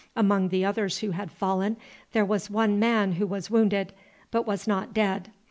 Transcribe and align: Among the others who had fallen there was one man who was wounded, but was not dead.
Among 0.15 0.47
the 0.47 0.65
others 0.65 0.97
who 0.97 1.11
had 1.11 1.29
fallen 1.31 1.77
there 2.11 2.25
was 2.25 2.49
one 2.49 2.79
man 2.79 3.11
who 3.11 3.27
was 3.27 3.51
wounded, 3.51 3.93
but 4.31 4.47
was 4.47 4.67
not 4.67 4.95
dead. 4.95 5.29